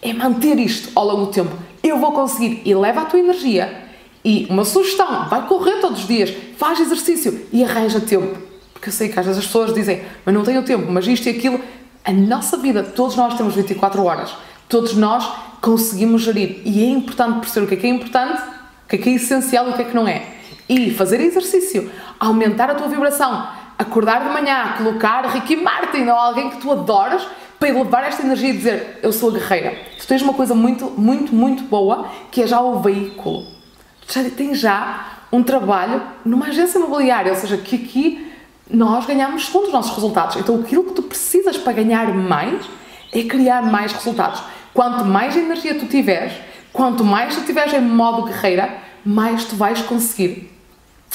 é 0.00 0.14
manter 0.14 0.58
isto 0.58 0.90
ao 0.94 1.04
longo 1.04 1.26
do 1.26 1.32
tempo, 1.32 1.54
eu 1.82 1.98
vou 1.98 2.12
conseguir, 2.12 2.62
e 2.64 2.74
leva 2.74 3.02
a 3.02 3.04
tua 3.04 3.20
energia 3.20 3.81
e 4.24 4.46
uma 4.48 4.64
sugestão, 4.64 5.28
vai 5.28 5.46
correr 5.46 5.80
todos 5.80 6.02
os 6.02 6.06
dias, 6.06 6.32
faz 6.56 6.78
exercício 6.78 7.46
e 7.52 7.64
arranja 7.64 8.00
tempo. 8.00 8.38
Porque 8.72 8.88
eu 8.88 8.92
sei 8.92 9.08
que 9.08 9.18
às 9.18 9.26
vezes 9.26 9.40
as 9.40 9.46
pessoas 9.46 9.74
dizem, 9.74 10.02
mas 10.24 10.34
não 10.34 10.42
tenho 10.44 10.62
tempo, 10.62 10.90
mas 10.90 11.06
isto 11.06 11.26
e 11.26 11.30
aquilo. 11.30 11.60
A 12.04 12.12
nossa 12.12 12.56
vida, 12.56 12.82
todos 12.82 13.16
nós 13.16 13.34
temos 13.34 13.54
24 13.54 14.02
horas, 14.04 14.34
todos 14.68 14.94
nós 14.94 15.28
conseguimos 15.60 16.22
gerir. 16.22 16.62
E 16.64 16.84
é 16.84 16.88
importante 16.88 17.40
perceber 17.40 17.66
o 17.66 17.68
que 17.68 17.74
é 17.74 17.76
que 17.78 17.86
é 17.86 17.90
importante, 17.90 18.42
o 18.84 18.88
que 18.88 18.96
é 18.96 18.98
que 18.98 19.08
é 19.08 19.12
essencial 19.14 19.68
e 19.68 19.70
o 19.70 19.74
que 19.74 19.82
é 19.82 19.84
que 19.84 19.94
não 19.94 20.06
é. 20.06 20.26
E 20.68 20.90
fazer 20.92 21.20
exercício, 21.20 21.90
aumentar 22.18 22.70
a 22.70 22.74
tua 22.74 22.88
vibração, 22.88 23.48
acordar 23.78 24.24
de 24.24 24.32
manhã, 24.32 24.74
colocar 24.78 25.26
Ricky 25.26 25.56
Martin 25.56 26.02
ou 26.04 26.14
alguém 26.14 26.50
que 26.50 26.56
tu 26.58 26.70
adoras 26.70 27.26
para 27.58 27.68
elevar 27.68 28.04
esta 28.04 28.22
energia 28.22 28.50
e 28.50 28.56
dizer 28.56 28.98
eu 29.02 29.12
sou 29.12 29.30
a 29.30 29.32
guerreira. 29.32 29.76
Tu 29.98 30.06
tens 30.06 30.22
uma 30.22 30.34
coisa 30.34 30.54
muito, 30.54 30.86
muito, 30.90 31.34
muito 31.34 31.64
boa 31.64 32.08
que 32.30 32.42
é 32.42 32.46
já 32.46 32.60
o 32.60 32.80
veículo 32.80 33.61
já 34.08 34.28
tem 34.30 34.54
já 34.54 35.18
um 35.32 35.42
trabalho 35.42 36.02
numa 36.24 36.46
agência 36.46 36.78
imobiliária, 36.78 37.32
ou 37.32 37.38
seja, 37.38 37.56
que 37.56 37.76
aqui 37.76 38.32
nós 38.70 39.06
ganhamos 39.06 39.46
segundo 39.46 39.66
os 39.66 39.72
nossos 39.72 39.94
resultados. 39.94 40.36
Então 40.36 40.60
aquilo 40.60 40.84
que 40.84 40.92
tu 40.92 41.02
precisas 41.02 41.56
para 41.56 41.72
ganhar 41.72 42.12
mais 42.14 42.64
é 43.12 43.22
criar 43.24 43.62
mais 43.62 43.92
resultados. 43.92 44.42
Quanto 44.72 45.04
mais 45.04 45.36
energia 45.36 45.78
tu 45.78 45.86
tiveres, 45.86 46.32
quanto 46.72 47.04
mais 47.04 47.34
tu 47.34 47.40
estiveres 47.40 47.72
em 47.74 47.80
modo 47.80 48.24
guerreira, 48.24 48.78
mais 49.04 49.44
tu 49.44 49.56
vais 49.56 49.82
conseguir 49.82 50.50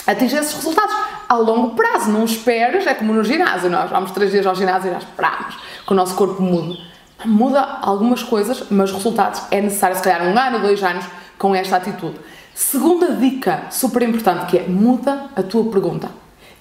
atingir 0.06 0.38
esses 0.38 0.54
resultados 0.54 0.96
a 1.28 1.36
longo 1.36 1.76
prazo. 1.76 2.12
Não 2.12 2.24
esperes, 2.24 2.86
é 2.86 2.94
como 2.94 3.14
no 3.14 3.24
ginásio, 3.24 3.70
nós 3.70 3.90
vamos 3.90 4.12
três 4.12 4.32
dias 4.32 4.46
ao 4.46 4.56
ginásio 4.56 4.90
e 4.90 4.94
nós 4.94 5.04
esperamos 5.04 5.56
que 5.86 5.92
o 5.92 5.96
nosso 5.96 6.16
corpo 6.16 6.42
mude. 6.42 6.80
Muda 7.26 7.80
algumas 7.82 8.22
coisas, 8.22 8.66
mas 8.70 8.92
resultados 8.92 9.42
é 9.50 9.60
necessário, 9.60 9.96
se 9.96 10.04
calhar, 10.04 10.22
um 10.28 10.38
ano, 10.38 10.60
dois 10.60 10.84
anos 10.84 11.04
com 11.38 11.56
esta 11.56 11.78
atitude. 11.78 12.16
Segunda 12.58 13.12
dica 13.12 13.68
super 13.70 14.02
importante 14.02 14.48
que 14.48 14.58
é 14.58 14.68
muda 14.68 15.30
a 15.36 15.44
tua 15.44 15.70
pergunta. 15.70 16.10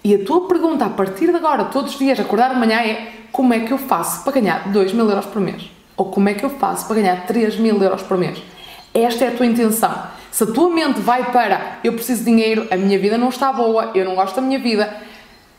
E 0.05 0.15
a 0.15 0.23
tua 0.23 0.47
pergunta 0.47 0.85
a 0.85 0.91
partir 0.91 1.29
de 1.29 1.37
agora, 1.37 1.65
todos 1.65 1.95
os 1.95 1.99
dias, 1.99 2.21
acordar 2.21 2.53
de 2.53 2.61
manhã 2.61 2.81
é 2.81 3.13
como 3.33 3.55
é 3.55 3.61
que 3.61 3.73
eu 3.73 3.79
faço 3.79 4.23
para 4.23 4.35
ganhar 4.35 4.69
2 4.69 4.93
mil 4.93 5.09
euros 5.09 5.25
por 5.25 5.41
mês? 5.41 5.71
Ou 5.97 6.11
como 6.11 6.29
é 6.29 6.35
que 6.35 6.45
eu 6.45 6.51
faço 6.51 6.87
para 6.87 6.97
ganhar 6.97 7.27
3 7.27 7.57
mil 7.57 7.83
euros 7.83 8.03
por 8.03 8.19
mês? 8.19 8.43
Esta 8.93 9.25
é 9.25 9.29
a 9.29 9.31
tua 9.31 9.47
intenção. 9.47 9.91
Se 10.31 10.45
a 10.45 10.47
tua 10.47 10.69
mente 10.69 11.01
vai 11.01 11.33
para 11.33 11.79
eu 11.83 11.95
preciso 11.95 12.25
de 12.25 12.27
dinheiro, 12.27 12.69
a 12.71 12.77
minha 12.77 12.99
vida 12.99 13.17
não 13.17 13.31
está 13.31 13.51
boa, 13.51 13.93
eu 13.95 14.05
não 14.05 14.17
gosto 14.17 14.37
da 14.37 14.43
minha 14.43 14.59
vida, 14.59 14.95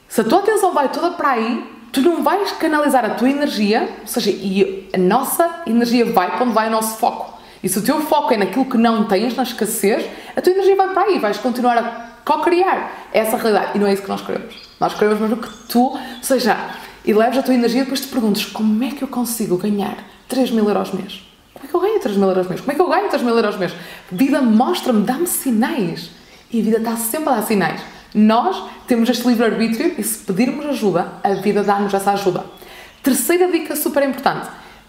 se 0.07 0.21
a 0.21 0.23
tua 0.23 0.37
atenção 0.37 0.71
vai 0.71 0.89
toda 0.89 1.09
para 1.11 1.31
aí, 1.31 1.67
tu 1.91 1.99
não 2.01 2.21
vais 2.21 2.51
canalizar 2.51 3.03
a 3.03 3.09
tua 3.09 3.31
energia, 3.31 3.89
ou 4.01 4.07
seja, 4.07 4.29
e 4.29 4.87
a 4.93 4.99
nossa 4.99 5.63
energia 5.65 6.05
vai 6.05 6.29
para 6.29 6.45
onde 6.45 6.53
vai 6.53 6.67
o 6.67 6.71
nosso 6.71 6.99
foco. 6.99 7.36
E 7.63 7.69
se 7.69 7.79
o 7.79 7.81
teu 7.81 8.01
foco 8.01 8.33
é 8.33 8.37
naquilo 8.37 8.65
que 8.65 8.77
não 8.77 9.05
tens, 9.05 9.35
na 9.35 9.43
escassez, 9.43 10.05
a 10.35 10.41
tua 10.41 10.53
energia 10.53 10.75
vai 10.75 10.93
para 10.93 11.03
aí, 11.03 11.19
vais 11.19 11.37
continuar 11.37 11.77
a 11.77 12.07
co-criar 12.23 13.09
essa 13.11 13.37
realidade. 13.37 13.71
E 13.75 13.79
não 13.79 13.87
é 13.87 13.93
isso 13.93 14.03
que 14.03 14.09
nós 14.09 14.21
queremos. 14.21 14.55
Nós 14.79 14.93
queremos 14.93 15.19
mesmo 15.19 15.37
que 15.37 15.49
tu, 15.69 15.97
seja, 16.21 16.57
eleves 17.05 17.37
a 17.37 17.43
tua 17.43 17.53
energia 17.53 17.81
e 17.81 17.83
depois 17.83 18.01
te 18.01 18.07
perguntes 18.07 18.45
como 18.45 18.83
é 18.83 18.89
que 18.91 19.03
eu 19.03 19.07
consigo 19.07 19.57
ganhar 19.57 19.97
3 20.27 20.51
mil 20.51 20.67
euros 20.67 20.91
mês? 20.91 21.23
Como 21.53 21.65
é 21.65 21.69
que 21.69 21.75
eu 21.75 21.79
ganho 21.79 21.99
3 21.99 22.17
mil 22.17 22.27
euros 22.27 22.47
mês? 22.47 22.61
Como 22.61 22.71
é 22.71 22.75
que 22.75 22.81
eu 22.81 22.89
ganho 22.89 23.09
3 23.09 23.23
mil 23.23 23.35
euros 23.35 23.57
mês? 23.57 23.73
Vida 24.11 24.41
mostra-me, 24.41 25.03
dá-me 25.03 25.25
sinais. 25.25 26.11
E 26.51 26.59
a 26.59 26.63
vida 26.63 26.77
está 26.77 26.95
sempre 26.95 27.29
a 27.29 27.35
dar 27.35 27.43
sinais. 27.43 27.81
Nós 28.13 28.63
temos 28.87 29.09
este 29.09 29.27
livre-arbítrio 29.27 29.95
e 29.97 30.03
se 30.03 30.23
pedirmos 30.23 30.65
ajuda, 30.65 31.13
a 31.23 31.33
vida 31.33 31.63
dá-nos 31.63 31.93
essa 31.93 32.11
ajuda. 32.11 32.45
Terceira 33.01 33.51
dica 33.51 33.75
super 33.75 34.03
importante 34.03 34.47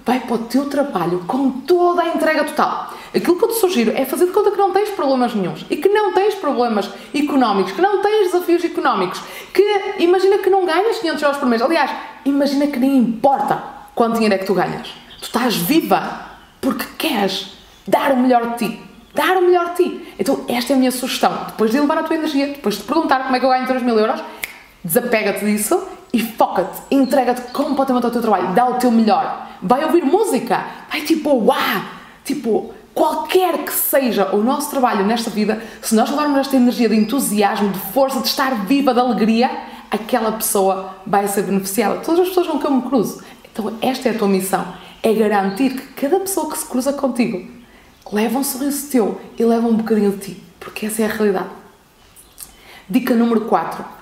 vai 0.08 0.20
para 0.20 0.36
o 0.36 0.38
teu 0.38 0.64
trabalho 0.70 1.22
com 1.26 1.50
toda 1.50 2.00
a 2.00 2.08
entrega 2.08 2.42
total. 2.42 2.94
Aquilo 3.14 3.36
que 3.36 3.44
eu 3.44 3.48
te 3.48 3.56
sugiro 3.56 3.92
é 3.94 4.06
fazer 4.06 4.24
de 4.24 4.32
conta 4.32 4.50
que 4.50 4.56
não 4.56 4.72
tens 4.72 4.88
problemas 4.88 5.34
nenhums 5.34 5.66
e 5.68 5.76
que 5.76 5.86
não 5.90 6.14
tens 6.14 6.34
problemas 6.34 6.88
económicos, 7.14 7.72
que 7.72 7.82
não 7.82 8.00
tens 8.00 8.32
desafios 8.32 8.64
económicos, 8.64 9.20
que 9.52 9.62
imagina 9.98 10.38
que 10.38 10.48
não 10.48 10.64
ganhas 10.64 10.96
500 11.00 11.22
euros 11.22 11.36
por 11.36 11.46
mês. 11.46 11.60
Aliás, 11.60 11.90
imagina 12.24 12.68
que 12.68 12.78
nem 12.78 12.96
importa 12.96 13.62
quanto 13.94 14.14
dinheiro 14.14 14.34
é 14.34 14.38
que 14.38 14.46
tu 14.46 14.54
ganhas. 14.54 14.88
Tu 15.18 15.24
estás 15.24 15.56
viva 15.56 16.22
porque 16.58 16.86
queres 16.96 17.52
dar 17.86 18.12
o 18.12 18.16
melhor 18.16 18.52
de 18.52 18.66
ti. 18.66 18.80
Dar 19.14 19.36
o 19.36 19.42
melhor 19.42 19.74
de 19.74 19.84
ti. 19.84 20.14
Então, 20.18 20.46
esta 20.48 20.72
é 20.72 20.76
a 20.76 20.78
minha 20.78 20.90
sugestão. 20.90 21.38
Depois 21.48 21.70
de 21.70 21.76
elevar 21.76 21.98
a 21.98 22.02
tua 22.02 22.16
energia, 22.16 22.46
depois 22.46 22.76
de 22.76 22.80
te 22.80 22.86
perguntar 22.86 23.24
como 23.24 23.36
é 23.36 23.38
que 23.38 23.44
eu 23.44 23.50
ganho 23.50 23.66
3 23.66 23.82
mil 23.82 23.98
euros, 23.98 24.22
desapega-te 24.82 25.44
disso 25.44 25.97
e 26.12 26.20
foca-te, 26.20 26.80
entrega-te 26.90 27.42
completamente 27.52 28.04
ao 28.04 28.10
teu 28.10 28.22
trabalho, 28.22 28.54
dá 28.54 28.66
o 28.66 28.74
teu 28.74 28.90
melhor. 28.90 29.48
Vai 29.62 29.84
ouvir 29.84 30.04
música, 30.04 30.64
vai 30.90 31.02
tipo, 31.02 31.30
uau! 31.34 31.82
Tipo, 32.24 32.72
qualquer 32.94 33.64
que 33.64 33.72
seja 33.72 34.34
o 34.34 34.42
nosso 34.42 34.70
trabalho 34.70 35.04
nesta 35.04 35.30
vida, 35.30 35.62
se 35.82 35.94
nós 35.94 36.10
levarmos 36.10 36.38
esta 36.38 36.56
energia 36.56 36.88
de 36.88 36.96
entusiasmo, 36.96 37.70
de 37.70 37.78
força, 37.78 38.20
de 38.20 38.28
estar 38.28 38.66
viva, 38.66 38.92
de 38.92 39.00
alegria, 39.00 39.50
aquela 39.90 40.32
pessoa 40.32 40.96
vai 41.06 41.28
ser 41.28 41.42
beneficiada. 41.42 42.00
Todas 42.00 42.20
as 42.20 42.28
pessoas 42.28 42.46
com 42.46 42.58
que 42.58 42.66
eu 42.66 42.70
me 42.70 42.82
cruzo. 42.82 43.22
Então, 43.50 43.72
esta 43.80 44.08
é 44.08 44.12
a 44.12 44.18
tua 44.18 44.28
missão: 44.28 44.66
é 45.02 45.12
garantir 45.12 45.70
que 45.70 46.06
cada 46.06 46.20
pessoa 46.20 46.50
que 46.50 46.58
se 46.58 46.66
cruza 46.66 46.92
contigo 46.92 47.46
leva 48.10 48.38
um 48.38 48.44
sorriso 48.44 48.90
teu 48.90 49.20
e 49.38 49.44
leva 49.44 49.66
um 49.66 49.74
bocadinho 49.74 50.12
de 50.12 50.18
ti, 50.18 50.42
porque 50.58 50.86
essa 50.86 51.02
é 51.02 51.04
a 51.06 51.08
realidade. 51.08 51.50
Dica 52.88 53.14
número 53.14 53.42
4 53.42 53.97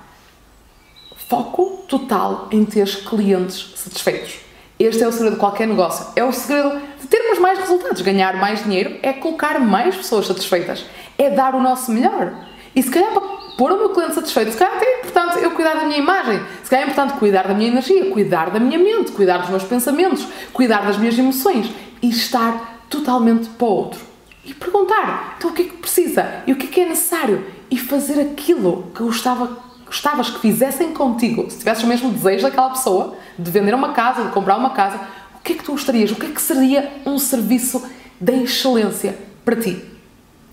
Foco 1.28 1.84
total 1.88 2.46
em 2.52 2.64
ter 2.64 2.86
clientes 3.04 3.72
satisfeitos. 3.74 4.36
Este 4.78 5.02
é 5.02 5.08
o 5.08 5.12
segredo 5.12 5.32
de 5.32 5.40
qualquer 5.40 5.66
negócio. 5.66 6.06
É 6.14 6.22
o 6.22 6.30
segredo 6.30 6.80
de 7.00 7.08
termos 7.08 7.40
mais 7.40 7.58
resultados. 7.58 8.00
Ganhar 8.00 8.36
mais 8.36 8.62
dinheiro 8.62 8.96
é 9.02 9.12
colocar 9.12 9.58
mais 9.58 9.96
pessoas 9.96 10.28
satisfeitas. 10.28 10.86
É 11.18 11.28
dar 11.30 11.56
o 11.56 11.60
nosso 11.60 11.90
melhor. 11.90 12.32
E 12.76 12.80
se 12.82 12.90
calhar 12.90 13.10
para 13.12 13.22
pôr 13.56 13.72
o 13.72 13.76
meu 13.76 13.88
cliente 13.88 14.14
satisfeito, 14.14 14.52
se 14.52 14.56
calhar 14.56 14.80
é 14.80 15.00
importante 15.00 15.42
eu 15.42 15.50
cuidar 15.50 15.74
da 15.74 15.86
minha 15.86 15.98
imagem. 15.98 16.40
Se 16.62 16.70
calhar 16.70 16.86
é 16.86 16.92
importante 16.92 17.18
cuidar 17.18 17.48
da 17.48 17.54
minha 17.54 17.70
energia, 17.70 18.08
cuidar 18.12 18.50
da 18.50 18.60
minha 18.60 18.78
mente, 18.78 19.10
cuidar 19.10 19.38
dos 19.38 19.50
meus 19.50 19.64
pensamentos, 19.64 20.28
cuidar 20.52 20.86
das 20.86 20.96
minhas 20.96 21.18
emoções 21.18 21.68
e 22.00 22.08
estar 22.08 22.84
totalmente 22.88 23.48
para 23.48 23.66
o 23.66 23.70
outro. 23.70 24.00
E 24.44 24.54
perguntar, 24.54 25.34
então 25.38 25.50
o 25.50 25.52
que 25.52 25.62
é 25.62 25.64
que 25.64 25.76
precisa? 25.78 26.44
E 26.46 26.52
o 26.52 26.56
que 26.56 26.66
é 26.66 26.70
que 26.70 26.80
é 26.82 26.86
necessário? 26.86 27.44
E 27.68 27.76
fazer 27.76 28.20
aquilo 28.20 28.92
que 28.94 29.00
eu 29.00 29.06
gostava 29.06 29.65
gostavas 29.86 30.28
que 30.28 30.40
fizessem 30.40 30.92
contigo, 30.92 31.48
se 31.48 31.58
tivesses 31.58 31.84
o 31.84 31.86
mesmo 31.86 32.10
desejo 32.10 32.42
daquela 32.42 32.70
pessoa, 32.70 33.16
de 33.38 33.50
vender 33.50 33.74
uma 33.74 33.92
casa, 33.92 34.24
de 34.24 34.30
comprar 34.30 34.56
uma 34.56 34.70
casa, 34.70 35.00
o 35.36 35.40
que 35.42 35.52
é 35.52 35.56
que 35.56 35.64
tu 35.64 35.72
gostarias? 35.72 36.10
O 36.10 36.16
que 36.16 36.26
é 36.26 36.30
que 36.30 36.42
seria 36.42 37.00
um 37.06 37.18
serviço 37.18 37.88
da 38.20 38.32
excelência 38.32 39.16
para 39.44 39.56
ti? 39.56 39.82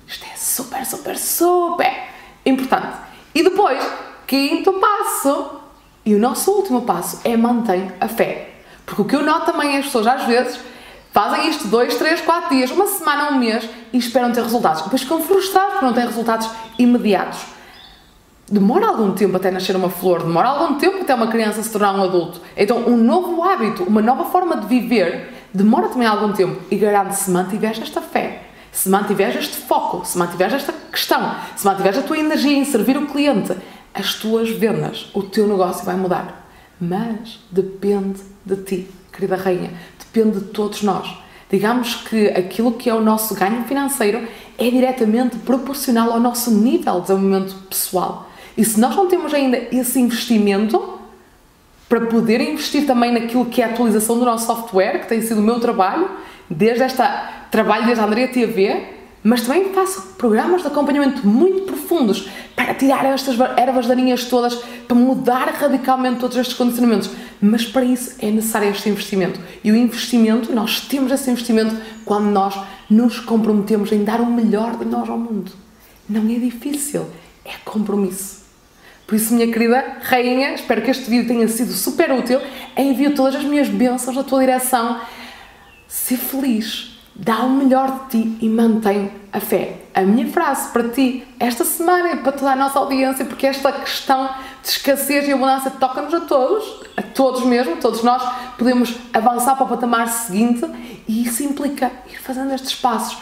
Isto 0.08 0.26
é 0.32 0.36
super, 0.36 0.86
super, 0.86 1.18
super 1.18 1.92
importante. 2.46 2.98
E 3.34 3.42
depois, 3.42 3.84
quinto 4.28 4.74
passo, 4.74 5.62
e 6.06 6.14
o 6.14 6.20
nosso 6.20 6.52
último 6.52 6.84
passo 6.84 7.20
é 7.24 7.36
mantém 7.36 7.92
a 8.00 8.08
fé. 8.08 8.52
Porque 8.86 9.02
o 9.02 9.06
que 9.06 9.16
eu 9.16 9.24
noto 9.24 9.52
também 9.52 9.76
é 9.76 9.80
as 9.80 9.86
pessoas 9.86 10.06
às 10.06 10.26
vezes 10.26 10.60
fazem 11.12 11.50
isto 11.50 11.68
dois, 11.68 11.96
três, 11.96 12.22
quatro 12.22 12.56
dias, 12.56 12.70
uma 12.70 12.86
semana, 12.86 13.32
um 13.32 13.40
mês 13.40 13.68
e 13.92 13.98
esperam 13.98 14.32
ter 14.32 14.44
resultados. 14.44 14.84
Depois 14.84 15.02
ficam 15.02 15.22
frustrados 15.22 15.74
porque 15.74 15.86
não 15.86 15.94
têm 15.94 16.06
resultados 16.06 16.50
imediatos 16.78 17.40
demora 18.54 18.86
algum 18.86 19.12
tempo 19.14 19.36
até 19.36 19.50
nascer 19.50 19.76
uma 19.76 19.90
flor, 19.90 20.22
demora 20.22 20.50
algum 20.50 20.76
tempo 20.76 21.02
até 21.02 21.16
uma 21.16 21.26
criança 21.26 21.64
se 21.64 21.72
tornar 21.72 21.96
um 21.96 22.04
adulto. 22.04 22.40
Então, 22.56 22.78
um 22.88 22.96
novo 22.96 23.42
hábito, 23.44 23.84
uma 23.84 24.02
nova 24.02 24.26
forma 24.26 24.56
de 24.58 24.68
viver, 24.68 25.34
demora 25.52 25.90
também 25.90 26.08
algum 26.08 26.32
tempo 26.32 26.62
e 26.70 26.76
garante 26.76 27.16
se 27.16 27.32
mantiveres 27.32 27.82
esta 27.82 28.00
fé, 28.00 28.44
se 28.72 28.90
mantiveres 28.90 29.38
este 29.38 29.58
foco, 29.58 30.06
se 30.06 30.20
mantiveres 30.20 30.54
esta 30.54 30.72
questão, 30.92 31.34
se 31.56 31.66
mantiveres 31.66 31.98
a 31.98 32.04
tua 32.04 32.20
energia 32.20 32.56
em 32.56 32.64
servir 32.64 32.96
o 32.96 33.08
cliente, 33.08 33.58
as 33.92 34.14
tuas 34.14 34.50
vendas, 34.52 35.10
o 35.16 35.24
teu 35.24 35.48
negócio 35.48 35.84
vai 35.84 35.96
mudar. 35.96 36.48
Mas 36.80 37.40
depende 37.50 38.22
de 38.46 38.56
ti, 38.58 38.92
querida 39.12 39.36
rainha, 39.36 39.72
depende 39.98 40.40
de 40.40 40.46
todos 40.46 40.84
nós. 40.84 41.18
Digamos 41.50 41.96
que 41.96 42.28
aquilo 42.28 42.74
que 42.74 42.88
é 42.88 42.94
o 42.94 43.02
nosso 43.02 43.34
ganho 43.34 43.64
financeiro 43.64 44.28
é 44.60 44.70
diretamente 44.70 45.38
proporcional 45.38 46.12
ao 46.12 46.20
nosso 46.20 46.52
nível 46.52 46.96
de 46.96 47.02
desenvolvimento 47.02 47.56
pessoal. 47.68 48.30
E 48.58 48.64
se 48.64 48.80
nós 48.80 48.96
não 48.96 49.08
temos 49.08 49.34
ainda 49.34 49.58
esse 49.72 50.00
investimento 50.00 51.00
para 51.90 52.02
poder 52.08 52.42
investir 52.42 52.86
também 52.86 53.12
naquilo 53.12 53.46
que 53.46 53.62
é 53.62 53.66
a 53.66 53.70
atualização 53.70 54.18
do 54.18 54.26
nosso 54.26 54.48
software, 54.48 55.00
que 55.02 55.08
tem 55.08 55.22
sido 55.22 55.40
o 55.40 55.44
meu 55.44 55.60
trabalho, 55.60 56.10
desde 56.50 56.84
esta 56.84 57.46
trabalho 57.52 57.86
desde 57.86 58.02
a 58.02 58.08
Andrea 58.08 58.28
TV, 58.28 58.84
mas 59.24 59.42
também 59.42 59.74
faço 59.74 60.16
programas 60.18 60.62
de 60.62 60.68
acompanhamento 60.68 61.26
muito 61.26 61.62
profundos 61.62 62.30
para 62.56 62.74
tirar 62.74 63.06
estas 63.06 63.40
ervas 63.58 63.88
daninhas 63.88 64.26
todas, 64.26 64.56
para 64.56 64.96
mudar 64.96 65.48
radicalmente 65.50 66.20
todos 66.20 66.36
estes 66.36 66.56
condicionamentos. 66.58 67.10
Mas 67.42 67.64
para 67.66 67.86
isso 67.86 68.16
é 68.20 68.30
necessário 68.30 68.70
este 68.70 68.90
investimento. 68.90 69.40
E 69.64 69.72
o 69.72 69.76
investimento, 69.76 70.52
nós 70.54 70.82
temos 70.82 71.12
esse 71.12 71.30
investimento 71.32 71.76
quando 72.04 72.26
nós 72.26 72.60
nos 72.90 73.20
comprometemos 73.20 73.92
em 73.92 74.04
dar 74.04 74.20
o 74.20 74.26
melhor 74.26 74.78
de 74.78 74.86
nós 74.86 75.10
ao 75.10 75.18
mundo. 75.18 75.52
Não 76.10 76.22
é 76.30 76.40
difícil, 76.40 77.06
é 77.46 77.54
compromisso. 77.64 78.43
Por 79.06 79.16
isso, 79.16 79.34
minha 79.34 79.52
querida 79.52 79.98
rainha, 80.02 80.54
espero 80.54 80.82
que 80.82 80.92
este 80.92 81.10
vídeo 81.10 81.28
tenha 81.28 81.48
sido 81.48 81.74
super 81.74 82.12
útil. 82.12 82.40
Envio 82.78 83.14
todas 83.14 83.36
as 83.36 83.44
minhas 83.44 83.68
bênçãos 83.68 84.16
na 84.16 84.24
tua 84.24 84.40
direção. 84.40 85.02
Ser 85.88 86.18
feliz, 86.18 86.98
dá 87.14 87.40
o 87.40 87.50
melhor 87.50 88.08
de 88.08 88.24
ti 88.24 88.38
e 88.42 88.50
mantém 88.50 89.12
a 89.32 89.40
fé. 89.40 89.82
A 89.94 90.02
minha 90.02 90.28
frase 90.28 90.72
para 90.72 90.90
ti 90.90 91.24
esta 91.40 91.66
semana 91.66 92.10
é 92.10 92.16
para 92.16 92.32
toda 92.32 92.52
a 92.52 92.56
nossa 92.56 92.80
audiência, 92.80 93.26
porque 93.26 93.46
esta 93.46 93.72
questão 93.72 94.30
de 94.62 94.70
escassez 94.70 95.28
e 95.28 95.34
abundância 95.34 95.70
toca-nos 95.72 96.14
a 96.14 96.22
todos, 96.22 96.82
a 96.96 97.02
todos 97.02 97.44
mesmo, 97.46 97.78
todos 97.78 98.04
nós 98.04 98.24
podemos 98.58 98.96
avançar 99.14 99.56
para 99.56 99.66
o 99.66 99.70
patamar 99.70 100.08
seguinte 100.08 100.66
e 101.08 101.26
isso 101.26 101.44
implica 101.44 101.92
ir 102.10 102.20
fazendo 102.20 102.54
estes 102.54 102.74
passos 102.74 103.18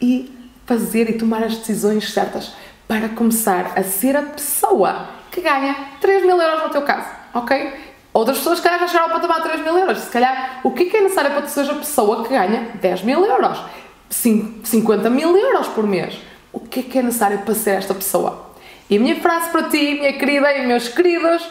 e 0.00 0.32
fazer 0.64 1.10
e 1.10 1.18
tomar 1.18 1.42
as 1.42 1.56
decisões 1.56 2.12
certas 2.12 2.52
para 2.86 3.08
começar 3.10 3.72
a 3.76 3.82
ser 3.82 4.16
a 4.16 4.22
pessoa 4.22 5.08
que 5.30 5.40
ganha 5.40 5.74
3 6.00 6.24
mil 6.24 6.40
euros 6.40 6.62
no 6.62 6.70
teu 6.70 6.82
caso, 6.82 7.08
ok? 7.32 7.72
Outras 8.12 8.38
pessoas, 8.38 8.60
que 8.60 8.68
calhar, 8.68 8.80
já 8.80 8.86
chegaram 8.86 9.12
ao 9.12 9.20
patamar 9.20 9.42
de 9.42 9.48
3 9.48 9.64
mil 9.64 9.76
euros. 9.76 9.98
Se 9.98 10.10
calhar, 10.10 10.60
o 10.62 10.70
que 10.70 10.84
é, 10.84 10.86
que 10.86 10.96
é 10.96 11.00
necessário 11.00 11.32
para 11.32 11.42
que 11.42 11.50
seja 11.50 11.72
a 11.72 11.76
pessoa 11.76 12.22
que 12.22 12.28
ganha 12.28 12.70
10 12.80 13.02
mil 13.02 13.24
euros? 13.24 13.58
50 14.08 15.10
mil 15.10 15.36
euros 15.36 15.66
por 15.68 15.84
mês. 15.84 16.16
O 16.52 16.60
que 16.60 16.80
é 16.80 16.82
que 16.84 16.98
é 16.98 17.02
necessário 17.02 17.40
para 17.40 17.54
ser 17.54 17.70
esta 17.72 17.92
pessoa? 17.92 18.52
E 18.88 18.96
a 18.96 19.00
minha 19.00 19.16
frase 19.20 19.50
para 19.50 19.68
ti, 19.68 19.94
minha 19.94 20.12
querida 20.12 20.56
e 20.56 20.64
meus 20.64 20.86
queridos, 20.86 21.44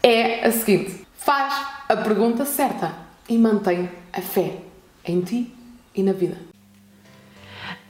é 0.00 0.46
a 0.46 0.52
seguinte: 0.52 1.04
faz 1.16 1.52
a 1.88 1.96
pergunta 1.96 2.44
certa 2.44 2.94
e 3.28 3.36
mantém 3.36 3.90
a 4.12 4.20
fé 4.20 4.58
em 5.04 5.20
ti 5.20 5.52
e 5.96 6.02
na 6.04 6.12
vida. 6.12 6.53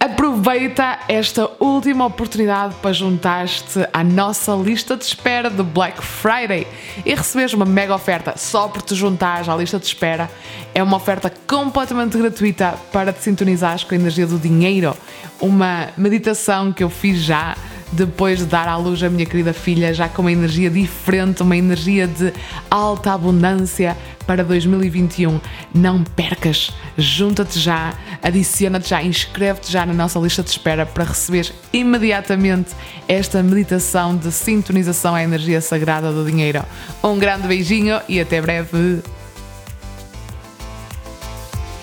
Aproveita 0.05 0.99
esta 1.09 1.51
última 1.59 2.05
oportunidade 2.05 2.75
para 2.83 2.93
juntar-te 2.93 3.89
à 3.91 4.05
nossa 4.05 4.53
lista 4.55 4.99
de 4.99 5.03
espera 5.03 5.49
do 5.49 5.65
Black 5.65 6.05
Friday 6.05 6.67
e 7.07 7.15
receberes 7.15 7.55
uma 7.55 7.65
mega 7.65 7.95
oferta 7.95 8.35
só 8.37 8.69
por 8.69 8.83
te 8.83 8.95
juntares 8.95 9.49
à 9.49 9.57
lista 9.57 9.79
de 9.79 9.87
espera. 9.87 10.31
É 10.75 10.83
uma 10.83 10.99
oferta 10.99 11.33
completamente 11.47 12.19
gratuita 12.19 12.75
para 12.93 13.15
te 13.15 13.23
sintonizares 13.23 13.83
com 13.83 13.95
a 13.95 13.97
energia 13.97 14.27
do 14.27 14.39
dinheiro. 14.39 14.95
Uma 15.41 15.89
meditação 15.97 16.71
que 16.71 16.85
eu 16.85 16.91
fiz 16.91 17.21
já 17.21 17.57
depois 17.93 18.39
de 18.39 18.47
dar 18.47 18.69
à 18.69 18.77
luz 18.77 19.03
a 19.03 19.09
minha 19.09 19.27
querida 19.27 19.53
filha, 19.53 19.93
já 19.93 20.09
com 20.09 20.23
uma 20.23 20.33
energia 20.33 20.71
diferente, 20.71 21.43
uma 21.43 21.57
energia 21.57 22.07
de 22.07 22.33
alta 22.71 23.13
abundância 23.13 23.97
para 24.27 24.43
2021. 24.43 25.41
Não 25.75 26.03
percas, 26.03 26.73
junta-te 26.97 27.59
já, 27.59 27.95
adiciona-te 28.23 28.89
já, 28.89 29.03
inscreve-te 29.03 29.71
já 29.71 29.87
na 29.87 29.93
nossa 29.93 30.19
lista 30.19 30.43
de 30.43 30.51
espera 30.51 30.85
para 30.87 31.05
receber 31.05 31.53
imediatamente 31.73 32.71
esta 33.07 33.43
meditação 33.43 34.17
de 34.17 34.33
sintonização 34.33 35.15
à 35.15 35.23
energia 35.23 35.61
sagrada 35.61 36.13
do 36.13 36.25
dinheiro. 36.25 36.63
Um 37.03 37.19
grande 37.19 37.47
beijinho 37.47 38.01
e 38.09 38.21
até 38.21 38.41
breve. 38.41 39.03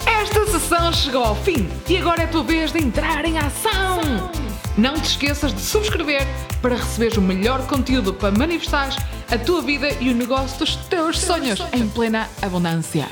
Esta 0.06 0.46
sessão 0.48 0.92
chegou 0.94 1.24
ao 1.24 1.36
fim 1.36 1.68
e 1.88 1.98
agora 1.98 2.22
é 2.22 2.26
a 2.26 2.28
tua 2.28 2.44
vez 2.44 2.72
de 2.72 2.80
entrar 2.80 3.26
em 3.26 3.38
ação. 3.38 4.41
Não 4.82 4.96
te 4.96 5.10
esqueças 5.10 5.54
de 5.54 5.62
subscrever 5.62 6.26
para 6.60 6.76
receberes 6.76 7.16
o 7.16 7.22
melhor 7.22 7.68
conteúdo 7.68 8.16
para 8.16 8.36
manifestar 8.36 8.90
a 9.30 9.38
tua 9.38 9.62
vida 9.62 9.88
e 10.02 10.10
o 10.10 10.16
negócio 10.16 10.58
dos 10.58 10.76
teus 10.76 11.20
sonhos 11.20 11.60
em 11.72 11.88
plena 11.88 12.28
abundância. 12.42 13.08